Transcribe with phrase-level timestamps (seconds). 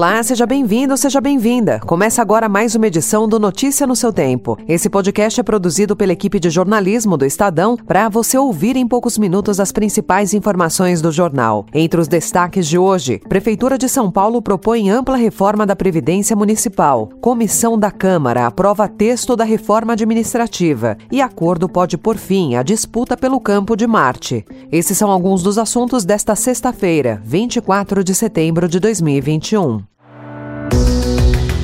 [0.00, 1.78] Olá, seja bem-vindo, seja bem-vinda.
[1.80, 4.56] Começa agora mais uma edição do Notícia no seu tempo.
[4.66, 9.18] Esse podcast é produzido pela equipe de jornalismo do Estadão para você ouvir em poucos
[9.18, 11.66] minutos as principais informações do jornal.
[11.74, 17.10] Entre os destaques de hoje, Prefeitura de São Paulo propõe ampla reforma da Previdência Municipal.
[17.20, 23.18] Comissão da Câmara aprova texto da reforma administrativa e acordo pode pôr fim à disputa
[23.18, 24.46] pelo campo de Marte.
[24.72, 29.89] Esses são alguns dos assuntos desta sexta-feira, 24 de setembro de 2021.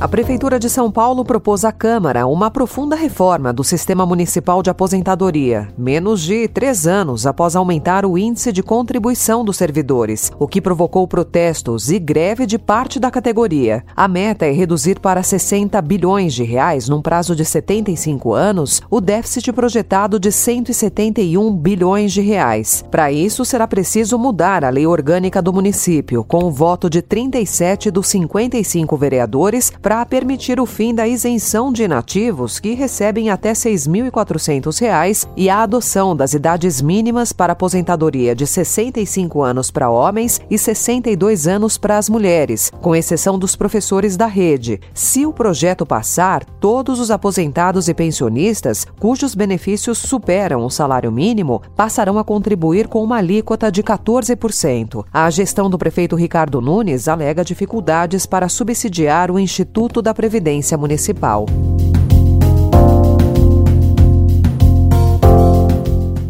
[0.00, 4.70] A Prefeitura de São Paulo propôs à Câmara uma profunda reforma do sistema municipal de
[4.70, 10.60] aposentadoria, menos de três anos após aumentar o índice de contribuição dos servidores, o que
[10.60, 13.84] provocou protestos e greve de parte da categoria.
[13.96, 19.00] A meta é reduzir para 60 bilhões de reais, num prazo de 75 anos, o
[19.00, 22.84] déficit projetado de 171 bilhões de reais.
[22.88, 27.90] Para isso, será preciso mudar a lei orgânica do município, com o voto de 37
[27.90, 33.54] dos 55 vereadores para permitir o fim da isenção de inativos que recebem até R$
[33.54, 40.58] 6.400 e a adoção das idades mínimas para aposentadoria de 65 anos para homens e
[40.58, 44.78] 62 anos para as mulheres, com exceção dos professores da rede.
[44.92, 51.62] Se o projeto passar, todos os aposentados e pensionistas cujos benefícios superam o salário mínimo
[51.74, 55.06] passarão a contribuir com uma alíquota de 14%.
[55.10, 60.76] A gestão do prefeito Ricardo Nunes alega dificuldades para subsidiar o Instituto Instituto da Previdência
[60.76, 61.46] Municipal.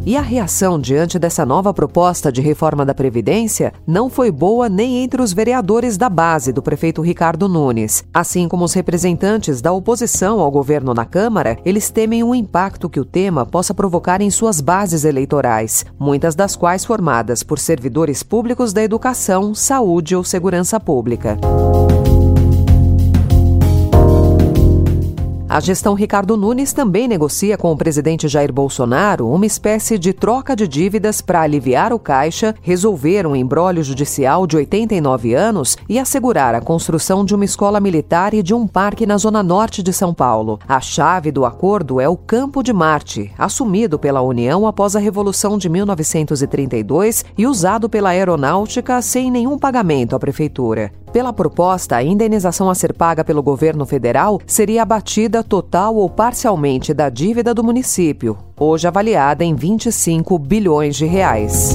[0.05, 5.03] E a reação diante dessa nova proposta de reforma da Previdência não foi boa nem
[5.03, 8.05] entre os vereadores da base do prefeito Ricardo Nunes.
[8.13, 13.01] Assim como os representantes da oposição ao governo na Câmara, eles temem o impacto que
[13.01, 18.75] o tema possa provocar em suas bases eleitorais, muitas das quais formadas por servidores públicos
[18.75, 21.39] da educação, saúde ou segurança pública.
[25.51, 30.55] A gestão Ricardo Nunes também negocia com o presidente Jair Bolsonaro uma espécie de troca
[30.55, 36.55] de dívidas para aliviar o caixa, resolver um embrólio judicial de 89 anos e assegurar
[36.55, 40.13] a construção de uma escola militar e de um parque na zona norte de São
[40.13, 40.59] Paulo.
[40.69, 45.57] A chave do acordo é o Campo de Marte, assumido pela União após a Revolução
[45.57, 50.93] de 1932 e usado pela Aeronáutica sem nenhum pagamento à prefeitura.
[51.13, 56.93] Pela proposta, a indenização a ser paga pelo governo federal seria abatida total ou parcialmente
[56.93, 61.75] da dívida do município, hoje avaliada em 25 bilhões de reais.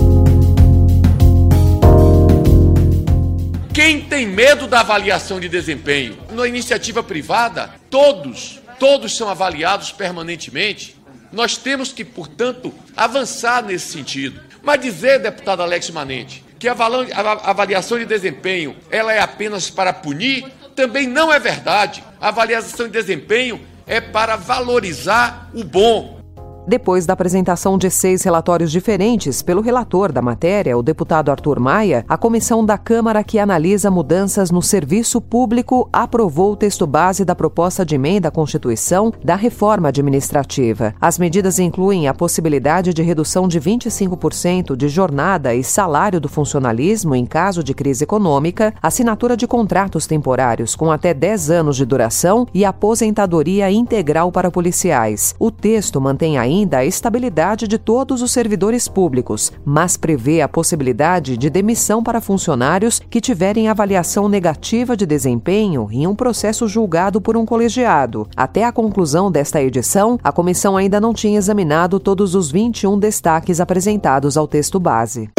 [3.73, 6.15] Quem tem medo da avaliação de desempenho?
[6.31, 10.95] Na iniciativa privada, todos, todos são avaliados permanentemente.
[11.31, 14.39] Nós temos que, portanto, avançar nesse sentido.
[14.61, 20.45] Mas dizer, deputado Alex Manente, que a avaliação de desempenho ela é apenas para punir,
[20.73, 22.01] também não é verdade.
[22.21, 26.22] A avaliação de desempenho é para valorizar o bom,
[26.65, 32.05] depois da apresentação de seis relatórios diferentes pelo relator da matéria, o deputado Arthur Maia,
[32.07, 37.35] a comissão da Câmara que analisa mudanças no serviço público aprovou o texto base da
[37.35, 40.95] proposta de emenda à Constituição da reforma administrativa.
[41.01, 47.13] As medidas incluem a possibilidade de redução de 25% de jornada e salário do funcionalismo
[47.13, 52.47] em caso de crise econômica, assinatura de contratos temporários com até 10 anos de duração
[52.53, 55.35] e aposentadoria integral para policiais.
[55.37, 60.47] O texto mantém ainda ainda a estabilidade de todos os servidores públicos, mas prevê a
[60.47, 67.19] possibilidade de demissão para funcionários que tiverem avaliação negativa de desempenho em um processo julgado
[67.19, 68.27] por um colegiado.
[68.35, 73.59] Até a conclusão desta edição, a comissão ainda não tinha examinado todos os 21 destaques
[73.59, 75.29] apresentados ao texto base.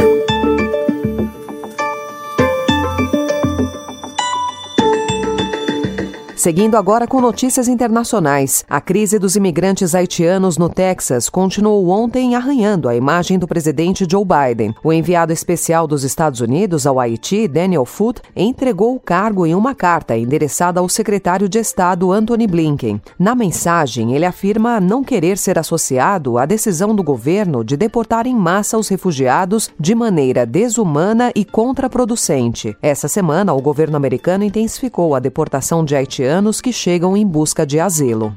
[6.45, 8.67] Seguindo agora com notícias internacionais.
[8.69, 14.27] A crise dos imigrantes haitianos no Texas continuou ontem arranhando a imagem do presidente Joe
[14.27, 14.75] Biden.
[14.85, 19.75] O enviado especial dos Estados Unidos ao Haiti, Daniel Foote, entregou o cargo em uma
[19.75, 23.01] carta endereçada ao secretário de Estado Anthony Blinken.
[23.19, 28.37] Na mensagem, ele afirma não querer ser associado à decisão do governo de deportar em
[28.37, 32.77] massa os refugiados de maneira desumana e contraproducente.
[32.83, 37.65] Essa semana, o governo americano intensificou a deportação de haitianos veteranos que chegam em busca
[37.65, 38.35] de asilo.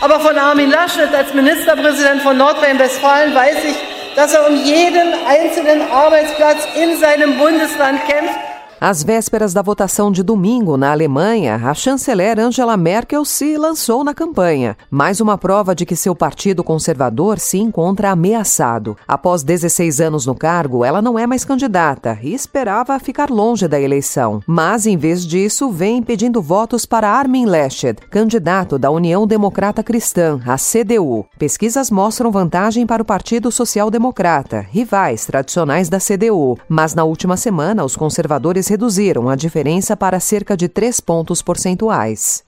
[0.00, 3.76] Aber von Armin Laschet als Ministerpräsident von Nordrhein-Westfalen weiß ich,
[4.16, 8.51] dass er um jeden einzelnen Arbeitsplatz in seinem Bundesland kämpft
[8.82, 14.12] às vésperas da votação de domingo na Alemanha, a chanceler Angela Merkel se lançou na
[14.12, 14.76] campanha.
[14.90, 18.96] Mais uma prova de que seu partido conservador se encontra ameaçado.
[19.06, 23.80] Após 16 anos no cargo, ela não é mais candidata e esperava ficar longe da
[23.80, 24.42] eleição.
[24.48, 30.40] Mas, em vez disso, vem pedindo votos para Armin Laschet, candidato da União Democrata Cristã,
[30.44, 31.24] a CDU.
[31.38, 36.58] Pesquisas mostram vantagem para o Partido Social Democrata, rivais tradicionais da CDU.
[36.68, 42.42] Mas na última semana, os conservadores reduziram a diferença para cerca de 3 pontos percentuais.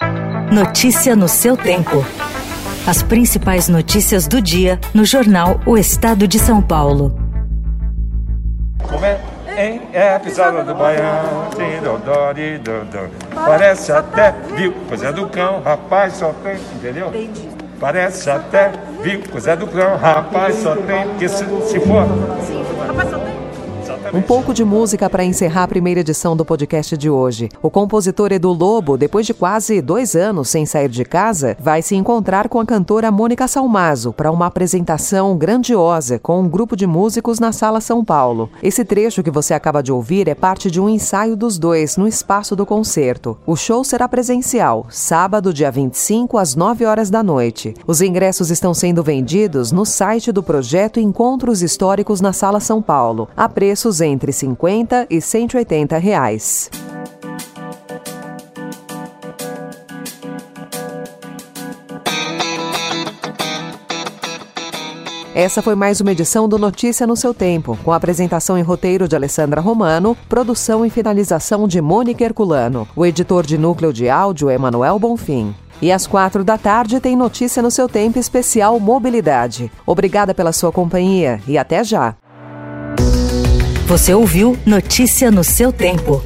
[0.50, 2.03] Notícia no seu tempo.
[2.87, 7.15] As principais notícias do dia no jornal O Estado de São Paulo.
[8.88, 9.21] Como é?
[9.55, 9.82] Hein?
[9.93, 11.50] É a pisada do baião,
[13.35, 14.73] Parece até, viu?
[14.88, 17.12] Coisa do cão, rapaz, só tem, entendeu?
[17.79, 18.73] Parece até,
[19.03, 19.21] viu?
[19.31, 22.06] Coisa do cão, rapaz, só tem, porque se, se for...
[22.47, 23.13] Sim, rapaz.
[24.14, 27.49] Um pouco de música para encerrar a primeira edição do podcast de hoje.
[27.61, 31.96] O compositor Edu Lobo, depois de quase dois anos sem sair de casa, vai se
[31.96, 37.40] encontrar com a cantora Mônica Salmazo para uma apresentação grandiosa com um grupo de músicos
[37.40, 38.50] na Sala São Paulo.
[38.62, 42.06] Esse trecho que você acaba de ouvir é parte de um ensaio dos dois no
[42.06, 43.37] espaço do concerto.
[43.44, 47.75] O show será presencial, sábado, dia 25, às 9 horas da noite.
[47.84, 53.28] Os ingressos estão sendo vendidos no site do projeto Encontros Históricos na Sala São Paulo,
[53.37, 56.70] a preços entre 50 e 180 reais.
[65.34, 69.16] Essa foi mais uma edição do Notícia no seu tempo, com apresentação e roteiro de
[69.16, 72.86] Alessandra Romano, produção e finalização de Mônica Herculano.
[72.94, 75.52] O editor de núcleo de áudio é Manuel Bonfim.
[75.82, 79.72] E às quatro da tarde tem Notícia no seu tempo especial Mobilidade.
[79.84, 82.14] Obrigada pela sua companhia e até já.
[83.86, 86.25] Você ouviu Notícia no seu tempo.